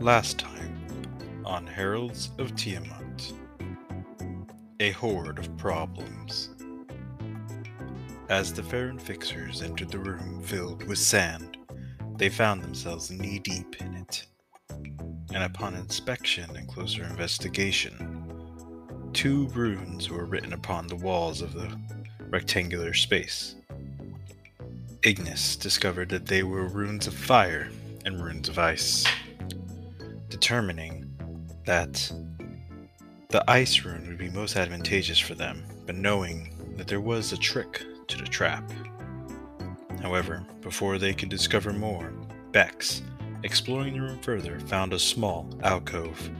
[0.00, 0.76] Last time
[1.46, 3.32] on Heralds of Tiamat.
[4.78, 6.50] A horde of problems.
[8.28, 11.56] As the Faerun Fixers entered the room filled with sand,
[12.18, 14.26] they found themselves knee deep in it.
[15.32, 18.30] And upon inspection and closer investigation,
[19.14, 21.74] two runes were written upon the walls of the
[22.28, 23.54] rectangular space.
[25.02, 27.70] Ignis discovered that they were runes of fire
[28.04, 29.06] and runes of ice
[30.36, 31.10] determining
[31.64, 32.12] that
[33.30, 37.38] the ice rune would be most advantageous for them, but knowing that there was a
[37.38, 38.70] trick to the trap.
[40.02, 42.12] However, before they could discover more,
[42.52, 43.00] Bex,
[43.44, 46.30] exploring the room further, found a small alcove.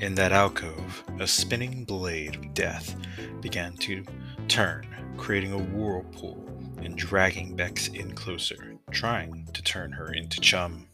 [0.00, 2.96] In that alcove, a spinning blade of death
[3.40, 4.04] began to
[4.48, 4.84] turn,
[5.16, 6.44] creating a whirlpool
[6.82, 10.88] and dragging Bex in closer, trying to turn her into chum.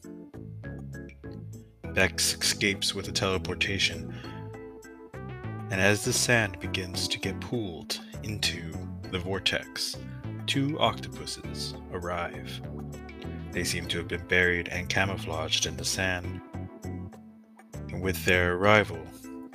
[1.95, 4.15] Bex escapes with a teleportation,
[5.71, 8.73] and as the sand begins to get pulled into
[9.11, 9.97] the vortex,
[10.47, 12.61] two octopuses arrive.
[13.53, 16.41] They seem to have been buried and camouflaged in the sand.
[16.83, 19.01] And with their arrival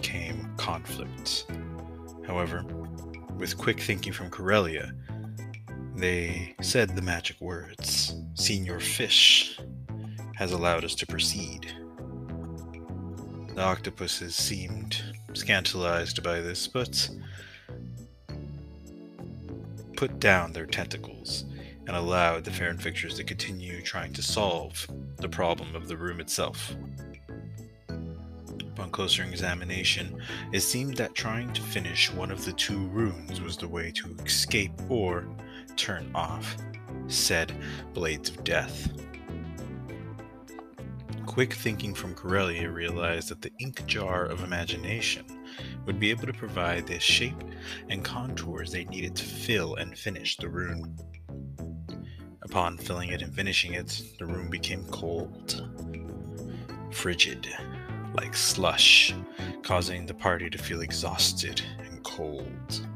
[0.02, 1.46] came conflict.
[2.28, 2.64] However,
[3.38, 4.94] with quick thinking from Corellia,
[5.96, 9.60] they said the magic words Senior Fish
[10.36, 11.74] has allowed us to proceed.
[13.56, 15.02] The octopuses seemed
[15.34, 17.10] scandalized by this, but
[19.96, 21.46] put down their tentacles
[21.88, 24.86] and allowed the Faerun Fixers to continue trying to solve
[25.18, 26.76] the problem of the room itself.
[27.88, 33.56] Upon closer examination, it seemed that trying to finish one of the two runes was
[33.56, 35.26] the way to escape or
[35.78, 36.58] turn off
[37.08, 37.54] said
[37.94, 38.90] blades of death.
[41.26, 45.26] Quick thinking from Corellia realized that the ink jar of imagination
[45.86, 47.44] would be able to provide the shape
[47.90, 50.98] and contours they needed to fill and finish the rune.
[52.44, 55.68] Upon filling it and finishing it, the room became cold,
[56.92, 57.48] frigid,
[58.14, 59.14] like slush,
[59.62, 62.88] causing the party to feel exhausted and cold.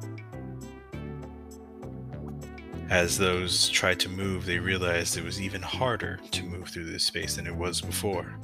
[2.90, 7.06] As those tried to move, they realized it was even harder to move through this
[7.06, 8.40] space than it was before.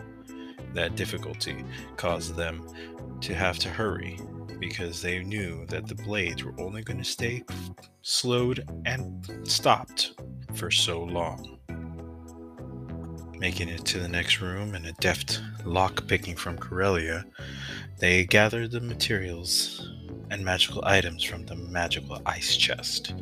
[0.75, 1.65] That difficulty
[1.97, 2.67] caused them
[3.21, 4.19] to have to hurry
[4.59, 7.43] because they knew that the blades were only going to stay
[8.03, 10.13] slowed and stopped
[10.53, 11.57] for so long.
[13.39, 17.25] Making it to the next room and a deft lock picking from Corellia,
[17.97, 19.89] they gathered the materials
[20.29, 23.15] and magical items from the magical ice chest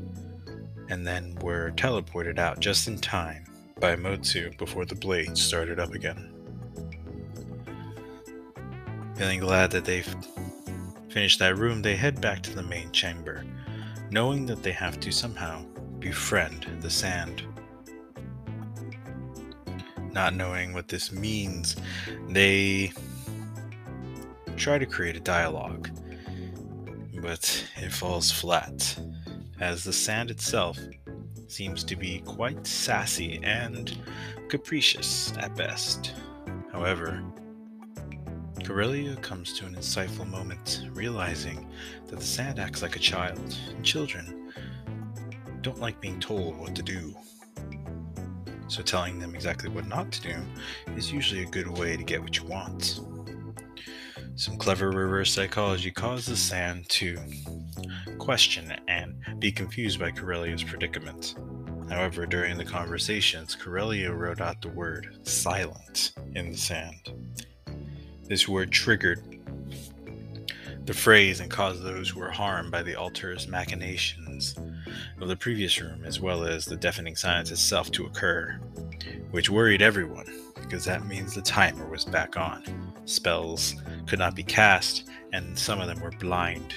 [0.90, 3.46] and then were teleported out just in time
[3.80, 6.30] by Motsu before the blade started up again.
[9.16, 10.16] Feeling glad that they've
[11.10, 13.44] finished that room, they head back to the main chamber,
[14.10, 15.64] knowing that they have to somehow
[16.00, 17.44] befriend the sand.
[20.12, 21.76] Not knowing what this means,
[22.30, 22.92] they
[24.58, 25.90] try to create a dialogue,
[27.22, 28.98] but it falls flat
[29.63, 30.78] as the sand itself
[31.47, 33.97] seems to be quite sassy and
[34.50, 36.13] capricious at best.
[36.74, 37.24] However,
[38.66, 41.69] Corellia comes to an insightful moment, realizing
[42.07, 44.52] that the sand acts like a child, and children
[45.62, 47.16] don't like being told what to do.
[48.68, 50.35] So, telling them exactly what not to do
[50.97, 53.00] is usually a good way to get what you want.
[54.36, 57.18] Some clever reverse psychology caused the Sand to
[58.18, 61.36] question and be confused by Corellia's predicament.
[61.90, 67.14] However, during the conversations, Corellia wrote out the word silent in the sand.
[68.24, 69.22] This word triggered
[70.86, 74.56] the phrase and caused those who were harmed by the altar's machinations
[75.22, 78.59] of the previous room, as well as the deafening silence itself, to occur,
[79.32, 80.26] which worried everyone
[80.56, 82.92] because that means the timer was back on.
[83.05, 83.76] Spells
[84.08, 86.76] could not be cast, and some of them were blind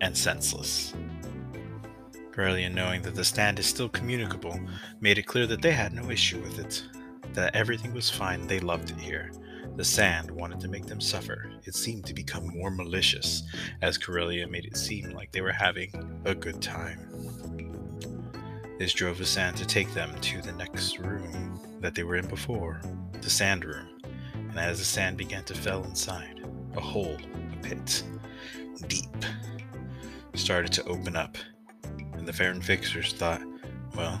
[0.00, 0.94] and senseless.
[2.32, 4.58] Corellia, knowing that the stand is still communicable,
[5.00, 6.84] made it clear that they had no issue with it,
[7.34, 9.30] that everything was fine, they loved it here.
[9.76, 11.50] The sand wanted to make them suffer.
[11.64, 13.44] It seemed to become more malicious,
[13.82, 17.06] as Corellia made it seem like they were having a good time.
[18.78, 22.26] This drove the sand to take them to the next room that they were in
[22.26, 22.80] before,
[23.20, 23.99] the sand room
[24.50, 26.44] and as the sand began to fill inside,
[26.76, 27.16] a hole,
[27.52, 28.02] a pit,
[28.88, 29.24] deep,
[30.34, 31.36] started to open up,
[32.12, 33.42] and the Farron Fixers thought,
[33.96, 34.20] well,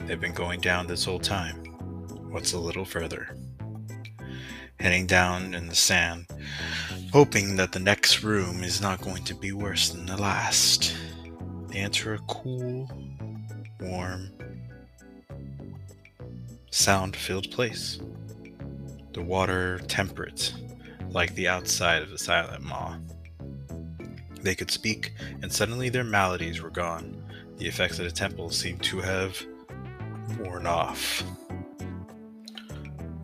[0.00, 1.64] they've been going down this whole time.
[2.30, 3.36] What's a little further?
[4.80, 6.26] heading down in the sand,
[7.12, 10.94] hoping that the next room is not going to be worse than the last.
[11.68, 12.88] They enter a cool,
[13.80, 14.30] warm,
[16.70, 17.98] sound filled place.
[19.16, 20.52] The water temperate,
[21.08, 22.98] like the outside of the silent maw.
[24.42, 27.24] They could speak, and suddenly their maladies were gone.
[27.56, 29.42] The effects of the temple seemed to have
[30.38, 31.22] worn off.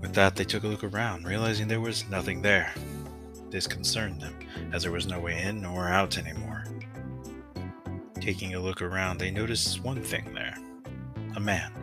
[0.01, 2.73] With that, they took a look around, realizing there was nothing there.
[3.51, 4.39] This concerned them,
[4.73, 6.65] as there was no way in or out anymore.
[8.19, 10.57] Taking a look around, they noticed one thing there
[11.37, 11.82] a man.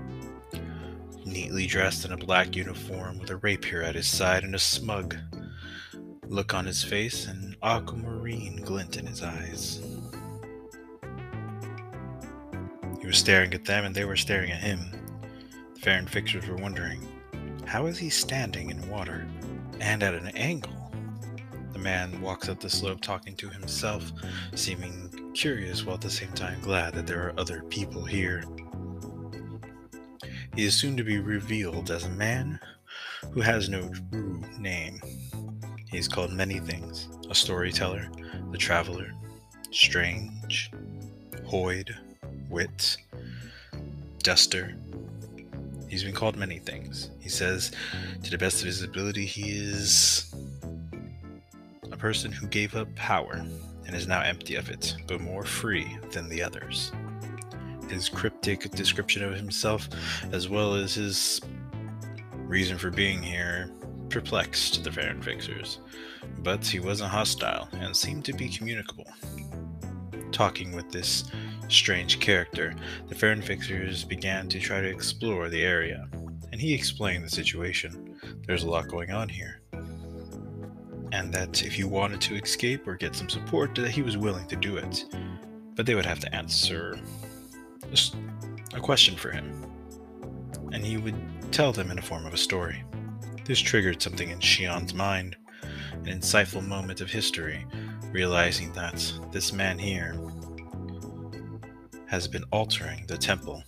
[1.49, 5.17] Neatly dressed in a black uniform with a rapier at his side and a smug
[6.27, 9.81] look on his face and aquamarine glint in his eyes.
[13.01, 14.79] He was staring at them and they were staring at him.
[15.73, 17.07] The Faerun fixers were wondering
[17.65, 19.27] how is he standing in water
[19.79, 20.91] and at an angle?
[21.73, 24.11] The man walks up the slope talking to himself,
[24.53, 28.43] seeming curious while at the same time glad that there are other people here.
[30.55, 32.59] He is soon to be revealed as a man
[33.31, 35.01] who has no true name.
[35.89, 38.09] He is called many things a storyteller,
[38.51, 39.11] the traveler,
[39.71, 40.71] strange,
[41.45, 41.91] hoid,
[42.49, 42.97] wit,
[44.23, 44.75] duster,
[45.89, 47.09] He's been called many things.
[47.19, 47.71] He says,
[48.23, 50.33] to the best of his ability, he is
[51.91, 53.43] a person who gave up power
[53.87, 56.91] and is now empty of it, but more free than the others.
[57.89, 59.89] His cryptic description of himself,
[60.31, 61.41] as well as his
[62.35, 63.71] reason for being here,
[64.09, 65.21] perplexed the Faerun
[66.39, 69.05] but he wasn't hostile and seemed to be communicable.
[70.31, 71.25] Talking with this
[71.67, 72.75] strange character,
[73.07, 76.07] the Faerun began to try to explore the area,
[76.51, 78.15] and he explained the situation.
[78.47, 79.61] There's a lot going on here.
[81.11, 84.47] And that if you wanted to escape or get some support, that he was willing
[84.47, 85.05] to do it.
[85.75, 86.99] But they would have to answer
[88.73, 89.65] a question for him.
[90.71, 91.15] And he would
[91.51, 92.83] tell them in the form of a story.
[93.45, 97.65] This triggered something in Shion's mind, an insightful moment of history,
[98.11, 100.15] realizing that this man here
[102.05, 103.63] has been altering the temple.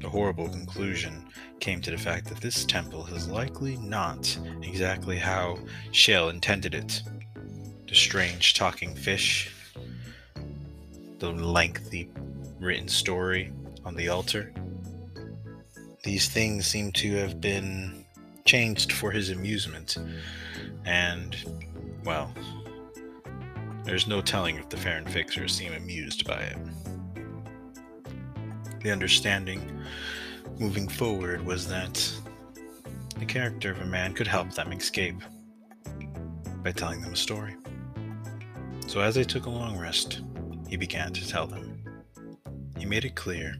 [0.00, 1.26] The horrible conclusion
[1.60, 5.58] came to the fact that this temple is likely not exactly how
[5.92, 7.02] Shale intended it.
[7.88, 9.54] The strange talking fish,
[11.18, 12.10] the lengthy
[12.62, 13.52] written story
[13.84, 14.52] on the altar.
[16.04, 18.04] These things seem to have been
[18.44, 19.96] changed for his amusement,
[20.84, 21.36] and,
[22.04, 22.32] well,
[23.84, 26.56] there's no telling if the Faerun fixers seem amused by it.
[28.82, 29.82] The understanding
[30.58, 32.12] moving forward was that
[33.18, 35.22] the character of a man could help them escape
[36.62, 37.54] by telling them a story.
[38.88, 40.22] So as they took a long rest,
[40.68, 41.71] he began to tell them.
[42.82, 43.54] He made it clear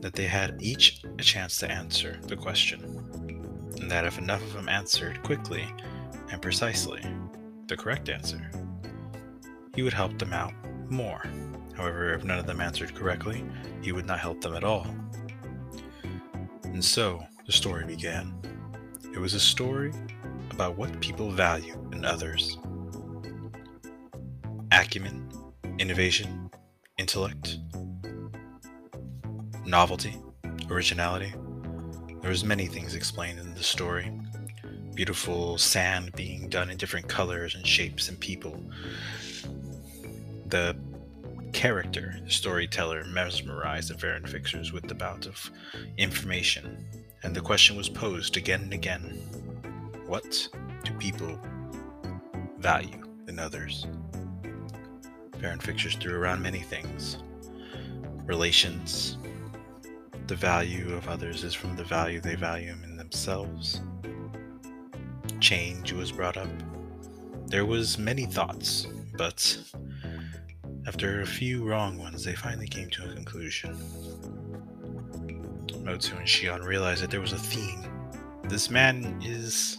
[0.00, 2.82] that they had each a chance to answer the question,
[3.76, 5.64] and that if enough of them answered quickly
[6.28, 7.04] and precisely
[7.68, 8.50] the correct answer,
[9.76, 10.52] he would help them out
[10.90, 11.22] more.
[11.76, 13.44] However, if none of them answered correctly,
[13.80, 14.88] he would not help them at all.
[16.64, 18.34] And so the story began.
[19.14, 19.92] It was a story
[20.50, 22.58] about what people value in others
[24.72, 25.28] acumen,
[25.78, 26.50] innovation,
[26.98, 27.58] intellect,
[29.70, 30.16] novelty,
[30.68, 31.32] originality.
[32.20, 34.10] There was many things explained in the story.
[34.94, 38.60] Beautiful sand being done in different colors and shapes and people,
[40.46, 40.76] the
[41.52, 45.50] character, the storyteller, mesmerized the Faerun fixers with the bout of
[45.96, 46.84] information,
[47.22, 49.22] and the question was posed again and again
[50.06, 50.48] What
[50.84, 51.38] do people
[52.58, 53.86] value in others?
[55.38, 57.18] Faerun fixers threw around many things
[58.26, 59.16] relations.
[60.30, 63.80] The value of others is from the value they value in themselves.
[65.40, 66.48] Change was brought up.
[67.46, 68.86] There was many thoughts,
[69.18, 69.58] but
[70.86, 73.74] after a few wrong ones, they finally came to a conclusion.
[75.82, 77.82] Motsu and Shion realized that there was a theme.
[78.44, 79.78] This man is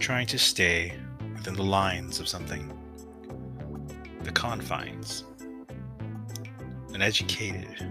[0.00, 0.92] trying to stay
[1.36, 2.76] within the lines of something,
[4.24, 5.22] the confines,
[6.92, 7.86] an educated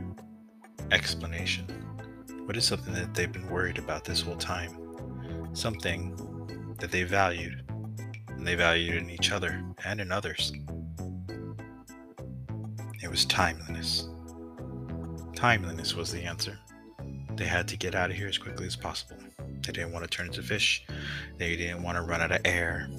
[0.92, 1.66] explanation.
[2.46, 4.78] What is something that they've been worried about this whole time?
[5.54, 6.16] Something
[6.80, 7.64] that they valued,
[8.30, 10.54] and they valued in each other and in others.
[13.02, 14.10] It was timeliness.
[15.36, 16.58] Timeliness was the answer.
[17.36, 19.18] They had to get out of here as quickly as possible.
[19.38, 20.86] They didn't want to turn into fish.
[21.38, 22.90] They didn't want to run out of air.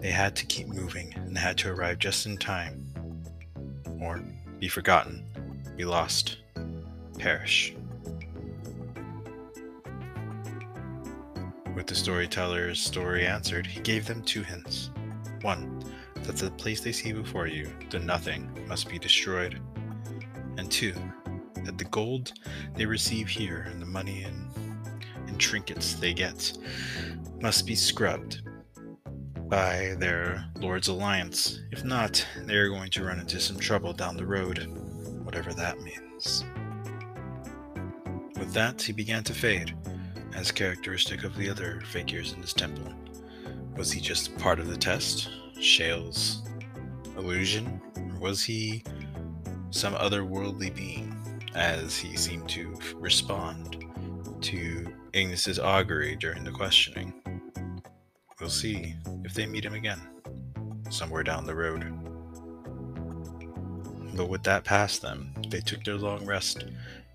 [0.00, 2.92] They had to keep moving and had to arrive just in time.
[4.00, 4.22] Or
[4.58, 5.24] be forgotten,
[5.76, 6.38] be lost,
[7.18, 7.74] perish.
[11.74, 14.90] With the storyteller's story answered, he gave them two hints.
[15.40, 15.82] One,
[16.24, 19.60] that the place they see before you, the nothing, must be destroyed.
[20.58, 20.94] And two,
[21.64, 22.32] that the gold
[22.74, 24.50] they receive here and the money and,
[25.26, 26.56] and trinkets they get
[27.40, 28.42] must be scrubbed
[29.48, 31.60] by their Lord's Alliance.
[31.72, 34.66] If not, they are going to run into some trouble down the road,
[35.24, 36.44] whatever that means.
[38.42, 39.72] With that, he began to fade,
[40.34, 42.92] as characteristic of the other figures in this temple.
[43.76, 45.30] Was he just part of the test?
[45.60, 46.42] Shale's
[47.16, 47.80] illusion?
[47.96, 48.82] Or was he
[49.70, 51.16] some otherworldly being,
[51.54, 53.84] as he seemed to respond
[54.40, 57.14] to Ignis's augury during the questioning?
[58.40, 60.00] We'll see if they meet him again,
[60.90, 61.86] somewhere down the road.
[64.16, 66.64] But with that past them, they took their long rest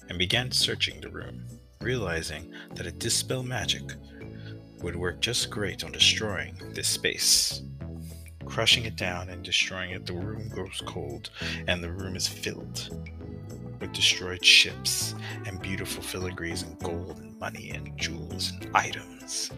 [0.10, 1.46] and began searching the room,
[1.82, 3.84] realizing that a dispel magic
[4.82, 7.62] would work just great on destroying this space.
[8.46, 11.32] Crushing it down and destroying it, the room grows cold,
[11.68, 12.90] and the room is filled
[13.80, 19.52] with destroyed ships and beautiful filigrees and gold and money and jewels and items.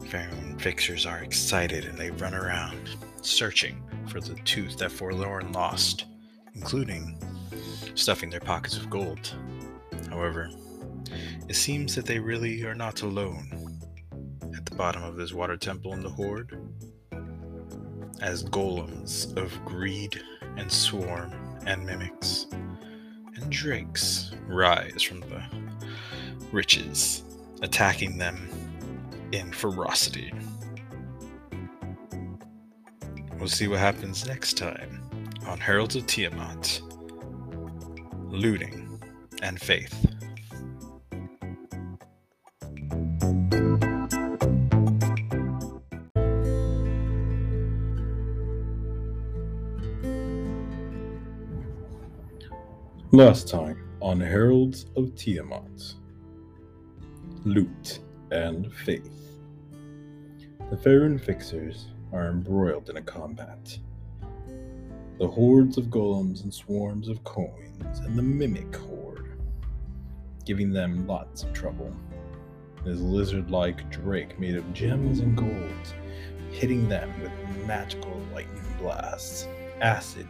[0.00, 2.90] Faerun fixers are excited and they run around,
[3.22, 6.06] searching for the tooth that Forlorn lost,
[6.54, 7.18] including
[7.98, 9.34] stuffing their pockets with gold.
[10.08, 10.50] However,
[11.48, 13.80] it seems that they really are not alone
[14.56, 16.58] at the bottom of this water temple in the Horde
[18.20, 20.20] as golems of greed
[20.56, 21.32] and swarm
[21.66, 22.46] and mimics
[23.34, 25.42] and drakes rise from the
[26.52, 27.24] riches,
[27.62, 28.48] attacking them
[29.32, 30.32] in ferocity.
[33.38, 35.02] We'll see what happens next time
[35.46, 36.80] on Heralds of Tiamat
[38.30, 39.00] Looting
[39.42, 40.06] and Faith.
[53.12, 55.94] Last time on Heralds of Tiamat
[57.44, 59.38] Loot and Faith.
[60.70, 63.78] The Faerun Fixers are embroiled in a combat.
[65.18, 69.36] The hordes of golems and swarms of coins, and the Mimic Horde,
[70.44, 71.92] giving them lots of trouble.
[72.84, 75.94] This lizard like drake made of gems and gold,
[76.52, 77.32] hitting them with
[77.66, 79.48] magical lightning blasts,
[79.80, 80.28] acid,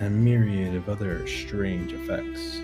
[0.00, 2.60] and a myriad of other strange effects.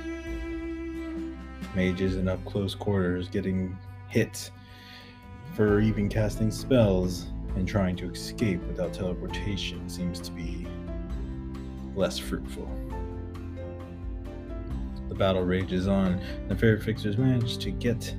[1.75, 3.79] Mages in up close quarters getting
[4.09, 4.51] hit
[5.55, 10.67] for even casting spells and trying to escape without teleportation seems to be
[12.01, 12.67] less fruitful.
[15.11, 18.15] The battle rages on, the Faerun Fixers manage to get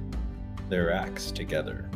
[0.69, 1.89] their acts together,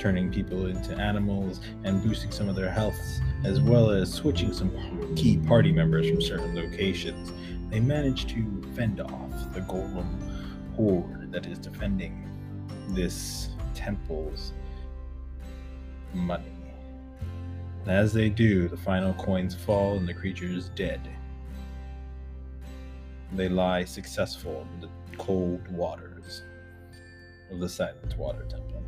[0.00, 4.70] turning people into animals and boosting some of their healths as well as switching some
[5.14, 7.32] key party members from certain locations,
[7.70, 10.06] they manage to fend off the golem
[10.74, 12.26] horde that is defending
[12.88, 14.52] this temple's
[16.14, 16.53] money.
[17.84, 21.06] And as they do, the final coins fall and the creature is dead.
[23.34, 26.44] They lie successful in the cold waters
[27.50, 28.82] of the Silent Water Temple.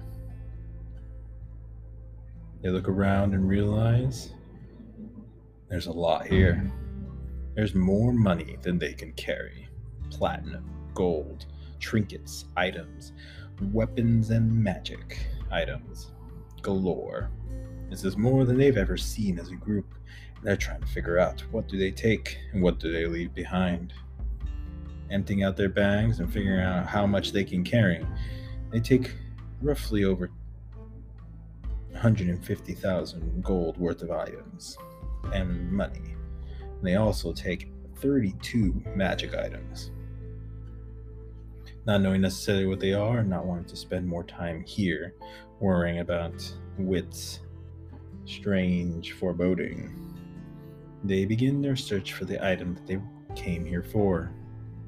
[2.63, 4.33] They look around and realize
[5.69, 6.73] there's a lot here.
[7.55, 9.69] There's more money than they can carry
[10.11, 11.45] platinum, gold,
[11.81, 13.13] trinkets, items,
[13.73, 15.19] weapons, and magic
[15.51, 16.13] items
[16.63, 17.31] galore.
[17.91, 19.95] This is more than they've ever seen as a group.
[20.43, 23.93] They're trying to figure out what do they take and what do they leave behind.
[25.11, 28.05] Emptying out their bags and figuring out how much they can carry,
[28.71, 29.15] they take
[29.63, 30.31] roughly over
[31.93, 34.77] 150,000 gold worth of items
[35.33, 36.15] and money.
[36.83, 39.91] They also take 32 magic items.
[41.87, 45.15] Not knowing necessarily what they are and not wanting to spend more time here
[45.61, 47.41] worrying about wits,
[48.27, 50.15] strange foreboding,
[51.05, 53.01] they begin their search for the item that they
[53.35, 54.33] came here for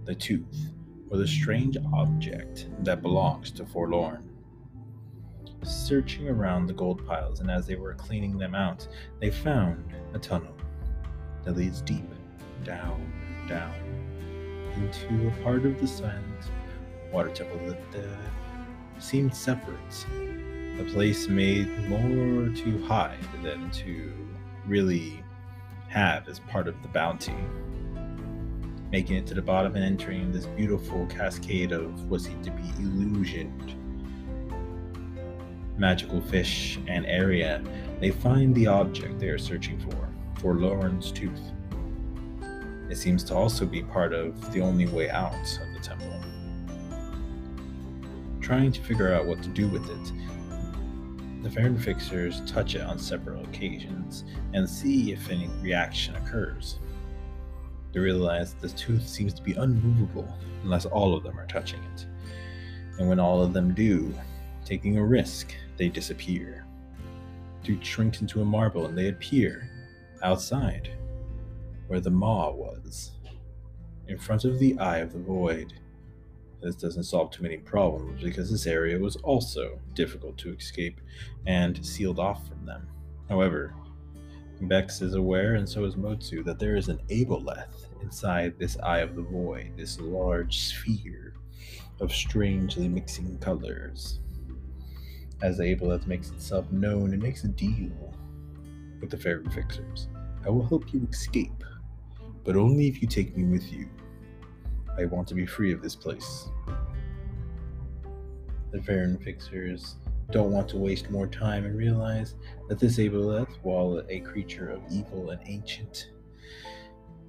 [0.05, 0.73] the tooth,
[1.11, 4.29] or the strange object that belongs to Forlorn
[5.63, 8.87] searching around the gold piles, and as they were cleaning them out,
[9.21, 10.55] they found a tunnel
[11.45, 12.05] that leads deep
[12.65, 13.13] down,
[13.49, 13.75] down
[14.77, 16.51] into a part of the silent
[17.13, 18.07] water temple that the
[18.99, 20.07] seemed separate.
[20.79, 24.13] The place made more to hide than to
[24.67, 25.23] really
[25.89, 27.35] have as part of the bounty.
[28.91, 32.69] Making it to the bottom and entering this beautiful cascade of what seemed to be
[32.79, 33.75] illusioned
[35.79, 37.63] magical fish and area,
[38.01, 40.09] they find the object they are searching for,
[40.41, 41.41] Forlorn's tooth.
[42.91, 46.13] It seems to also be part of the only way out of the temple.
[48.41, 50.13] Trying to figure out what to do with it,
[51.49, 56.79] the Faerun fixers touch it on several occasions and see if any reaction occurs.
[57.93, 60.29] They realize the tooth seems to be unmovable
[60.63, 62.07] unless all of them are touching it.
[62.99, 64.13] And when all of them do,
[64.65, 66.67] taking a risk, they disappear.
[67.63, 69.71] Dude shrinks into a marble and they appear
[70.23, 70.91] outside,
[71.87, 73.13] where the maw was,
[74.09, 75.73] in front of the eye of the void.
[76.61, 81.01] This doesn't solve too many problems because this area was also difficult to escape
[81.47, 82.89] and sealed off from them.
[83.29, 83.75] However,
[84.63, 88.99] Bex is aware, and so is Motsu, that there is an Aboleth inside this Eye
[88.99, 91.35] of the Void, this large sphere
[92.01, 94.19] of strangely mixing colors.
[95.43, 98.13] As the Aboleth makes itself known, it makes a deal
[99.01, 100.09] with the Faerun Fixers.
[100.45, 101.63] I will help you escape,
[102.43, 103.89] but only if you take me with you.
[104.99, 106.49] I want to be free of this place.
[108.73, 109.97] The Faerun Fixers
[110.31, 112.35] don't want to waste more time and realize
[112.69, 116.11] that this Aboleth, while a creature of evil and ancient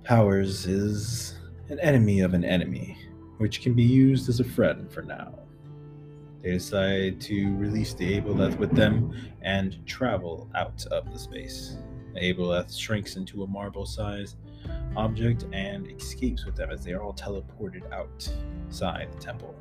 [0.03, 1.35] powers, is
[1.69, 2.97] an enemy of an enemy,
[3.37, 5.33] which can be used as a friend for now.
[6.41, 11.77] They decide to release the Aboleth with them and travel out of the space.
[12.15, 14.37] The Aboleth shrinks into a marble sized
[14.95, 19.55] object and escapes with them as they are all teleported outside the temple.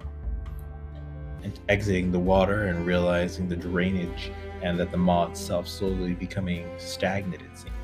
[1.42, 6.66] And exiting the water and realizing the drainage and that the maw itself slowly becoming
[6.78, 7.74] stagnant, it seemed.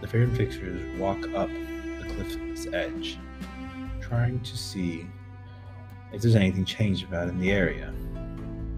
[0.00, 3.18] The Faerun Fixers walk up the cliff's edge,
[4.00, 5.06] trying to see
[6.12, 7.92] if there's anything changed about in the area.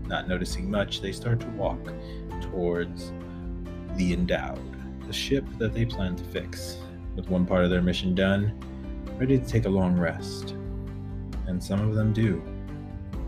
[0.07, 1.79] Not noticing much, they start to walk
[2.41, 3.13] towards
[3.95, 4.59] the Endowed,
[5.07, 6.79] the ship that they plan to fix
[7.19, 8.57] with one part of their mission done,
[9.19, 10.55] ready to take a long rest.
[11.49, 12.41] And some of them do.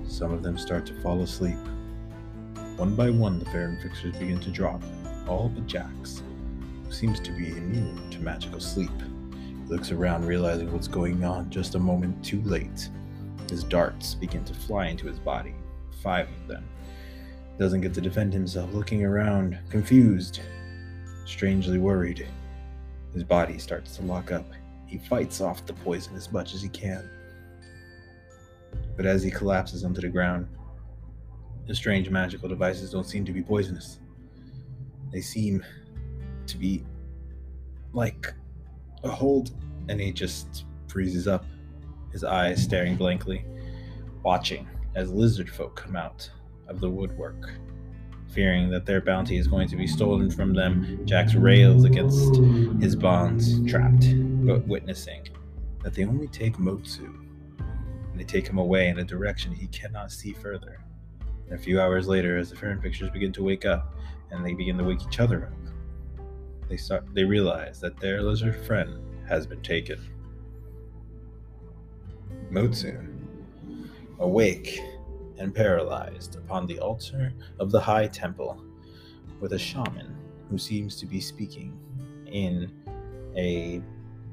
[0.07, 1.59] Some of them start to fall asleep.
[2.77, 4.81] One by one, the Faerun fixers begin to drop,
[5.27, 6.23] all but Jax,
[6.85, 8.93] who seems to be immune to magical sleep.
[9.33, 12.89] He looks around, realizing what's going on just a moment too late.
[13.51, 15.55] His darts begin to fly into his body,
[16.01, 16.65] five of them.
[17.59, 20.39] Doesn't get to defend himself, looking around, confused,
[21.25, 22.29] strangely worried.
[23.13, 24.47] His body starts to lock up.
[24.87, 27.09] He fights off the poison as much as he can.
[28.97, 30.49] But as he collapses onto the ground,
[31.67, 33.99] the strange magical devices don't seem to be poisonous.
[35.13, 35.65] They seem
[36.47, 36.85] to be
[37.93, 38.33] like
[39.03, 39.51] a hold,
[39.89, 41.45] and he just freezes up,
[42.13, 43.45] his eyes staring blankly,
[44.23, 46.29] watching as lizard folk come out
[46.69, 47.51] of the woodwork
[48.33, 52.37] Fearing that their bounty is going to be stolen from them, Jax rails against
[52.81, 54.07] his bonds, trapped,
[54.47, 55.27] but witnessing
[55.83, 57.07] that they only take Motsu,
[57.59, 60.79] and they take him away in a direction he cannot see further.
[61.47, 63.97] And a few hours later, as the Faerun pictures begin to wake up,
[64.31, 66.29] and they begin to wake each other up,
[66.69, 68.97] they start they realize that their lizard friend
[69.29, 69.99] has been taken.
[72.53, 73.09] Motsu,
[74.21, 74.81] awake
[75.41, 78.63] and paralyzed upon the altar of the High Temple
[79.41, 80.15] with a shaman
[80.51, 81.79] who seems to be speaking
[82.27, 82.71] in
[83.37, 83.83] a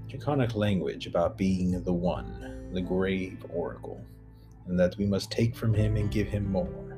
[0.09, 4.03] draconic language about being the one, the grave oracle,
[4.67, 6.97] and that we must take from him and give him more.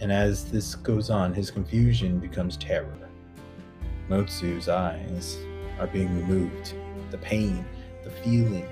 [0.00, 2.98] And as this goes on, his confusion becomes terror.
[4.08, 5.38] Motsu's eyes
[5.78, 6.74] are being removed.
[7.10, 7.64] The pain,
[8.02, 8.66] the feeling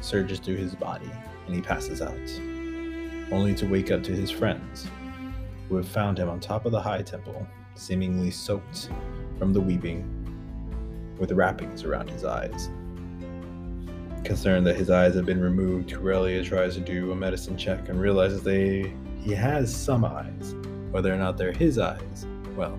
[0.00, 1.10] surges through his body,
[1.48, 2.14] and he passes out
[3.32, 4.86] only to wake up to his friends,
[5.68, 8.90] who have found him on top of the high temple, seemingly soaked
[9.38, 10.04] from the weeping,
[11.18, 12.70] with wrappings around his eyes.
[14.24, 18.00] Concerned that his eyes have been removed, Corellia tries to do a medicine check and
[18.00, 20.54] realizes they he has some eyes.
[20.90, 22.78] Whether or not they're his eyes, well,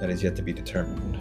[0.00, 1.18] that is yet to be determined.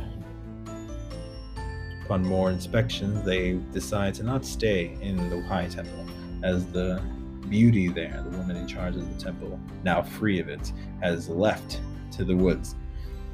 [2.10, 6.08] Upon more inspections, they decide to not stay in the High Temple,
[6.42, 7.00] as the
[7.48, 11.80] beauty there, the woman in charge of the temple, now free of it, has left
[12.14, 12.74] to the woods,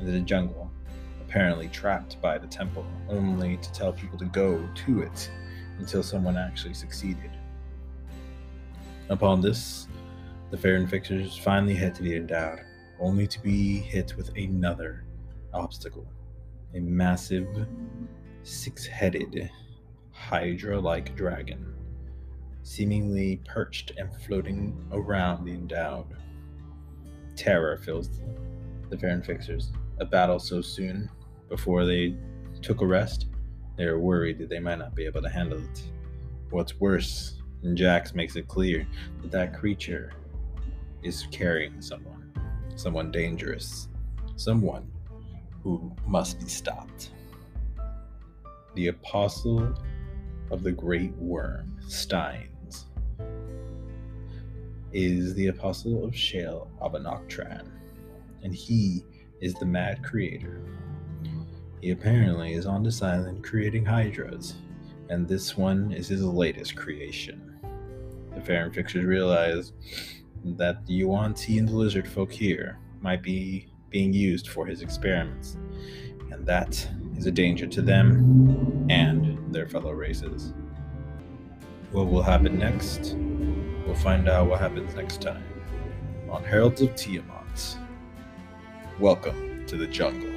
[0.01, 0.69] into the jungle,
[1.21, 5.31] apparently trapped by the temple, only to tell people to go to it
[5.79, 7.31] until someone actually succeeded.
[9.07, 9.87] Upon this,
[10.51, 12.59] the Faerun fixers finally head to the endowed,
[12.99, 15.05] only to be hit with another
[15.53, 16.05] obstacle
[16.73, 17.47] a massive,
[18.45, 19.49] six headed,
[20.11, 21.73] hydra like dragon,
[22.61, 26.15] seemingly perched and floating around the endowed.
[27.35, 28.09] Terror fills
[28.89, 29.71] the Faerun fixers.
[29.99, 31.09] A battle so soon
[31.49, 32.15] before they
[32.61, 33.27] took a rest,
[33.77, 35.83] they were worried that they might not be able to handle it.
[36.51, 38.87] What's worse, and Jax makes it clear
[39.21, 40.13] that that creature
[41.01, 42.31] is carrying someone,
[42.75, 43.89] someone dangerous,
[44.35, 44.91] someone
[45.63, 47.09] who must be stopped.
[48.75, 49.73] The apostle
[50.51, 52.87] of the great worm, Steins,
[54.91, 57.67] is the apostle of Shale Abanoctran,
[58.43, 59.05] and he
[59.39, 60.61] is the mad creator.
[61.79, 64.55] He apparently is on this island creating hydras,
[65.09, 67.57] and this one is his latest creation.
[68.33, 69.71] The Faerun Fixers realize
[70.43, 74.81] that the Yuan Ti and the lizard folk here might be being used for his
[74.81, 75.57] experiments,
[76.29, 80.53] and that is a danger to them and their fellow races.
[81.91, 83.15] What will happen next?
[83.85, 85.43] We'll find out what happens next time
[86.29, 87.77] on Heralds of Tiamat.
[88.99, 90.31] Welcome to the jungle.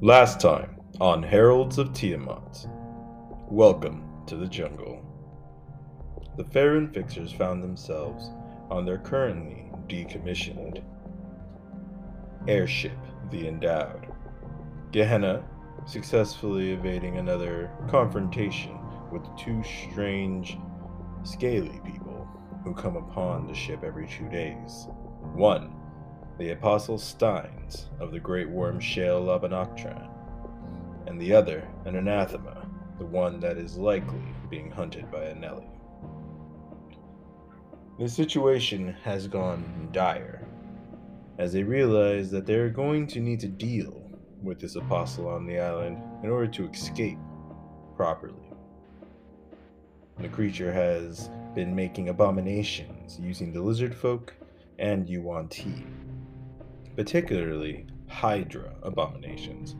[0.00, 2.68] Last time on Heralds of Tiamat.
[3.48, 5.04] Welcome to the jungle.
[6.36, 8.30] The Faerun Fixers found themselves
[8.70, 10.80] on their currently decommissioned
[12.46, 12.96] airship,
[13.32, 14.12] the Endowed.
[14.92, 15.44] Gehenna
[15.86, 18.78] successfully evading another confrontation
[19.10, 20.56] with two strange,
[21.24, 22.28] scaly people
[22.62, 24.86] who come upon the ship every two days.
[25.34, 25.74] One
[26.38, 30.11] the Apostle Steins of the great worm Shale Labanoctran,
[31.06, 32.66] and the other an anathema,
[32.98, 35.66] the one that is likely being hunted by a Nelly.
[37.98, 40.46] The situation has gone dire,
[41.38, 44.10] as they realize that they're going to need to deal
[44.42, 47.18] with this apostle on the island in order to escape
[47.96, 48.50] properly.
[50.18, 54.34] The creature has been making abominations using the lizard folk
[54.78, 55.84] and Yuan Ti
[56.96, 59.76] particularly Hydra abominations.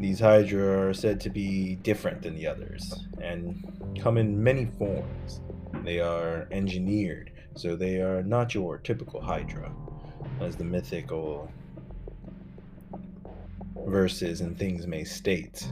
[0.00, 5.42] These Hydra are said to be different than the others and come in many forms.
[5.84, 9.70] They are engineered, so they are not your typical Hydra,
[10.40, 11.52] as the mythical
[13.86, 15.70] verses and things may state.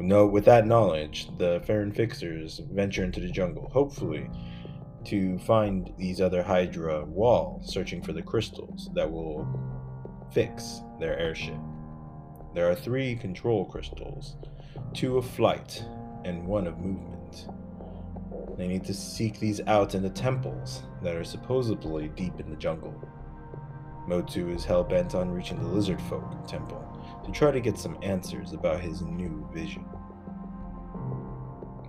[0.00, 4.28] No, with that knowledge, the Faerun Fixers venture into the jungle, hopefully
[5.04, 9.46] to find these other Hydra walls, searching for the crystals that will
[10.32, 11.54] fix their airship.
[12.54, 14.36] There are three control crystals
[14.94, 15.84] two of flight
[16.24, 17.46] and one of movement.
[18.56, 22.56] They need to seek these out in the temples that are supposedly deep in the
[22.56, 22.94] jungle.
[24.08, 26.84] Motsu is hell bent on reaching the lizard folk temple
[27.24, 29.84] to try to get some answers about his new vision.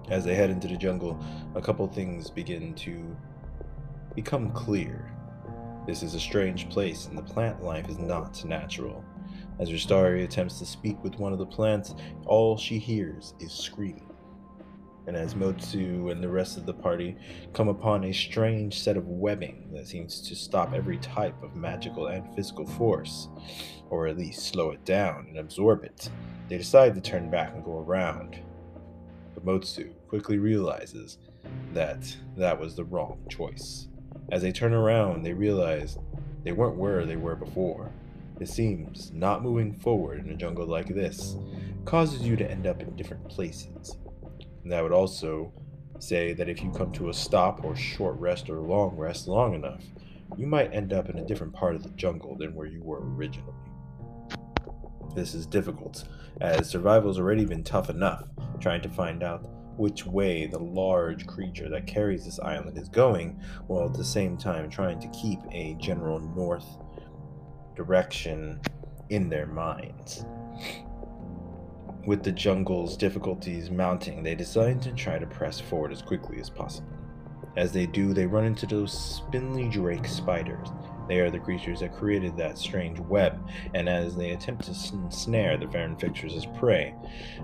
[0.10, 1.24] As they head into the jungle,
[1.56, 3.15] a couple things begin to
[4.15, 5.12] become clear.
[5.88, 9.04] This is a strange place, and the plant life is not natural.
[9.60, 11.93] As Vishtari attempts to speak with one of the plants,
[12.26, 14.10] all she hears is screaming.
[15.06, 17.17] And as Motsu and the rest of the party
[17.52, 22.08] come upon a strange set of webbing that seems to stop every type of magical
[22.08, 23.28] and physical force,
[23.89, 26.10] or at least slow it down and absorb it,
[26.48, 28.39] they decide to turn back and go around.
[29.34, 31.17] But Motsu quickly realizes
[31.74, 33.88] that that was the wrong choice.
[34.32, 35.98] As they turn around, they realize
[36.43, 37.91] they weren't where they were before.
[38.39, 41.36] It seems not moving forward in a jungle like this
[41.86, 43.97] causes you to end up in different places.
[44.63, 45.52] And that would also
[45.99, 49.56] say that if you come to a stop or short rest or long rest long
[49.56, 49.84] enough,
[50.38, 53.02] you might end up in a different part of the jungle than where you were
[53.15, 53.54] originally.
[55.15, 56.06] This is difficult,
[56.39, 58.23] as survival's already been tough enough
[58.60, 63.41] trying to find out which way the large creature that carries this island is going,
[63.67, 66.78] while at the same time trying to keep a general north
[67.80, 68.60] direction
[69.10, 70.26] in their minds.
[72.06, 76.50] With the jungle's difficulties mounting, they decide to try to press forward as quickly as
[76.50, 76.89] possible.
[77.56, 80.68] As they do, they run into those spindly drake spiders.
[81.08, 83.39] They are the creatures that created that strange web,
[83.74, 84.74] and as they attempt to
[85.10, 86.94] snare the Faerun fixtures as prey,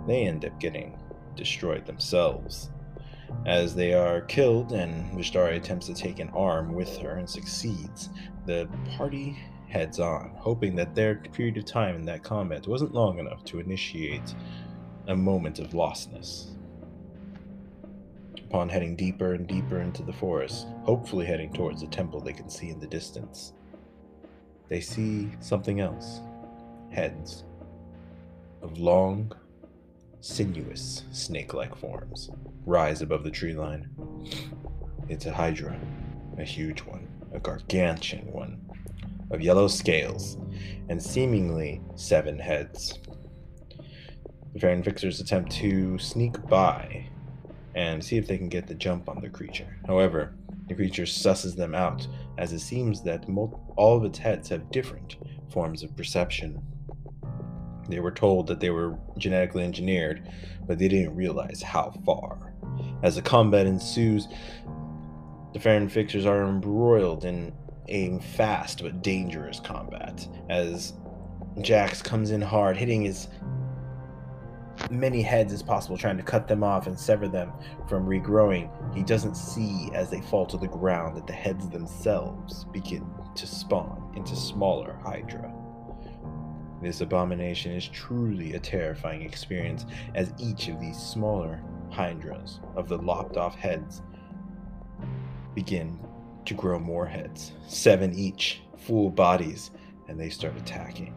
[0.05, 0.99] they end up getting
[1.37, 2.71] destroyed themselves.
[3.45, 8.09] As they are killed and Vishtari attempts to take an arm with her and succeeds,
[8.45, 8.67] the
[8.97, 9.37] party
[9.75, 13.59] heads on, hoping that their period of time in that combat wasn't long enough to
[13.59, 14.33] initiate
[15.09, 16.51] a moment of lostness.
[18.45, 22.49] Upon heading deeper and deeper into the forest, hopefully heading towards the temple they can
[22.49, 23.51] see in the distance,
[24.69, 26.21] they see something else
[26.89, 27.43] heads
[28.61, 29.29] of long,
[30.21, 32.29] sinuous, snake like forms
[32.65, 33.89] rise above the tree line.
[35.09, 35.77] It's a hydra,
[36.37, 38.64] a huge one, a gargantuan one,
[39.35, 40.37] of yellow scales
[40.89, 42.97] and seemingly seven heads.
[44.53, 47.09] The Faerun Fixers attempt to sneak by
[47.75, 49.77] and see if they can get the jump on the creature.
[49.85, 50.33] However,
[50.67, 53.25] the creature susses them out, as it seems that
[53.75, 55.17] all of its heads have different
[55.51, 56.59] forms of perception.
[57.89, 60.31] They were told that they were genetically engineered,
[60.65, 62.53] but they didn't realize how far.
[63.03, 64.27] As the combat ensues,
[65.53, 67.53] the Faerun Fixers are embroiled in
[67.87, 70.93] a fast but dangerous combat as
[71.61, 73.29] Jax comes in hard, hitting as
[74.91, 77.51] many heads as possible, trying to cut them off and sever them
[77.87, 78.69] from regrowing.
[78.93, 83.47] He doesn't see as they fall to the ground that the heads themselves begin to
[83.47, 85.53] spawn into smaller Hydra.
[86.81, 92.97] This abomination is truly a terrifying experience as each of these smaller Hydras of the
[92.97, 94.01] lopped off heads
[95.53, 95.97] begin
[96.45, 99.71] to grow more heads, seven each, full bodies,
[100.07, 101.13] and they start attacking.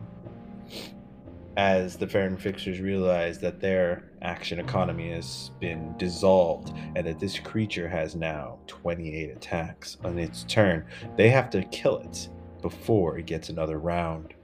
[1.57, 7.39] As the Faerun Fixers realize that their action economy has been dissolved and that this
[7.39, 10.87] creature has now 28 attacks on its turn,
[11.17, 12.29] they have to kill it
[12.63, 14.35] before it gets another round.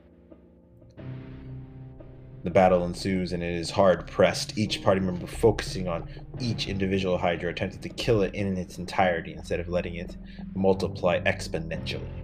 [2.45, 6.07] The battle ensues and it is hard pressed, each party member focusing on
[6.39, 10.19] each individual Hydra, attempting to kill it in its entirety instead of letting it
[10.55, 12.23] multiply exponentially.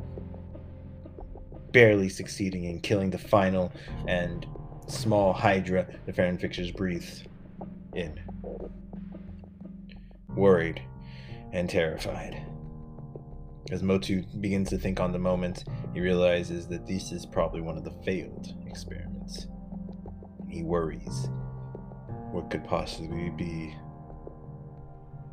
[1.73, 3.73] Barely succeeding in killing the final
[4.07, 4.47] and
[4.89, 7.09] small Hydra, the Faerun Fixers breathe
[7.95, 8.21] in.
[10.29, 10.83] Worried
[11.53, 12.45] and terrified.
[13.71, 17.79] As Motsu begins to think on the moment, he realizes that this is probably one
[17.79, 19.47] of the failed experiments
[20.51, 21.29] he worries
[22.33, 23.75] what could possibly be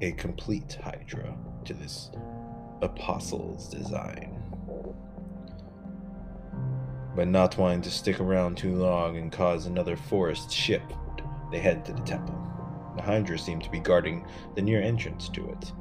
[0.01, 2.11] a complete Hydra to this
[2.81, 4.41] apostle's design.
[7.15, 10.93] But not wanting to stick around too long and cause another forest shift,
[11.51, 12.35] they head to the temple.
[12.95, 14.25] The Hydra seem to be guarding
[14.55, 15.71] the near entrance to it,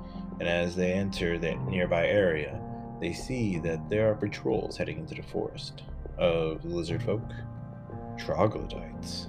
[0.40, 2.61] and as they enter the nearby area,
[3.01, 5.83] they see that there are patrols heading into the forest
[6.18, 7.22] of lizard folk
[8.16, 9.29] troglodytes,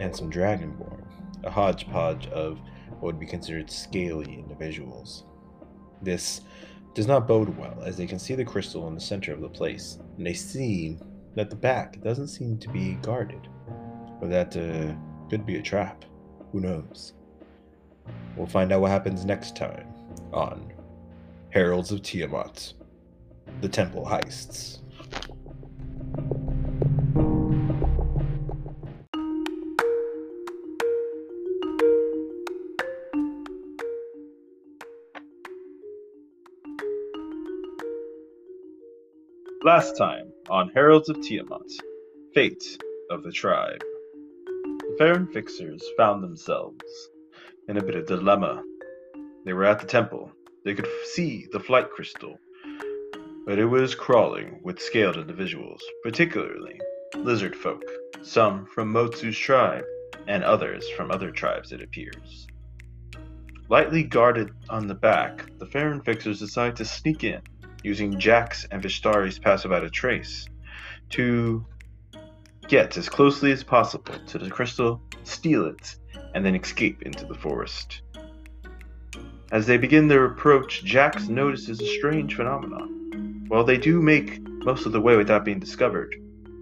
[0.00, 1.04] and some dragonborn,
[1.44, 2.58] a hodgepodge of
[2.90, 5.24] what would be considered scaly individuals.
[6.02, 6.42] This
[6.94, 9.48] does not bode well, as they can see the crystal in the center of the
[9.48, 10.98] place, and they see
[11.34, 13.48] that the back doesn't seem to be guarded,
[14.20, 14.94] or that uh,
[15.28, 16.04] could be a trap.
[16.52, 17.14] Who knows?
[18.36, 19.88] We'll find out what happens next time
[20.32, 20.72] on
[21.50, 22.74] Heralds of Tiamat,
[23.60, 24.80] the Temple Heists.
[39.64, 41.70] Last time on Heralds of Tiamat,
[42.34, 42.76] Fate
[43.10, 43.80] of the Tribe.
[43.80, 46.84] The Faerun Fixers found themselves
[47.66, 48.62] in a bit of dilemma.
[49.46, 50.30] They were at the temple.
[50.66, 52.38] They could see the flight crystal,
[53.46, 56.78] but it was crawling with scaled individuals, particularly
[57.16, 57.84] lizard folk,
[58.20, 59.84] some from Motsu's tribe,
[60.26, 62.46] and others from other tribes, it appears.
[63.70, 67.40] Lightly guarded on the back, the Faerun Fixers decide to sneak in
[67.84, 70.48] using Jax and Vishtari's passive out of trace
[71.10, 71.64] to
[72.66, 75.96] get as closely as possible to the crystal, steal it,
[76.34, 78.00] and then escape into the forest.
[79.52, 83.44] As they begin their approach, Jax notices a strange phenomenon.
[83.48, 86.16] While they do make most of the way without being discovered,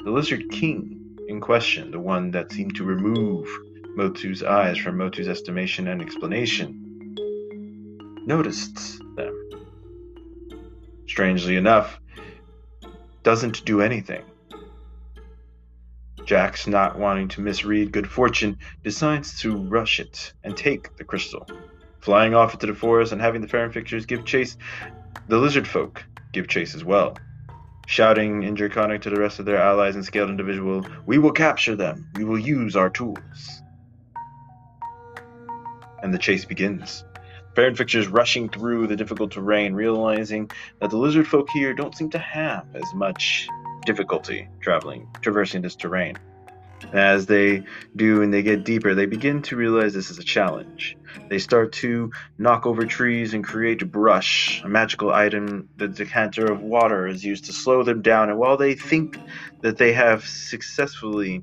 [0.04, 3.48] the Lizard King in question, the one that seemed to remove
[3.96, 6.78] Motsu's eyes from Motsu's estimation and explanation,
[8.26, 9.31] noticed them
[11.12, 12.00] strangely enough,
[13.22, 14.24] doesn't do anything.
[16.24, 21.46] Jax, not wanting to misread good fortune, decides to rush it and take the crystal.
[22.00, 24.56] Flying off into the forest and having the Faerun Fixers give chase,
[25.28, 27.18] the lizard folk give chase as well.
[27.86, 31.76] Shouting in Draconic to the rest of their allies and scaled individual, We will capture
[31.76, 32.08] them.
[32.16, 33.62] We will use our tools.
[36.02, 37.04] And the chase begins.
[37.54, 42.10] Faerun fixers rushing through the difficult terrain, realizing that the lizard folk here don't seem
[42.10, 43.46] to have as much
[43.84, 46.16] difficulty traveling, traversing this terrain.
[46.92, 47.62] As they
[47.94, 50.96] do and they get deeper, they begin to realize this is a challenge.
[51.28, 55.68] They start to knock over trees and create brush, a magical item.
[55.76, 59.18] The decanter of water is used to slow them down, and while they think
[59.60, 61.42] that they have successfully